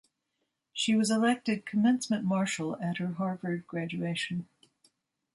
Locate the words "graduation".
3.67-4.47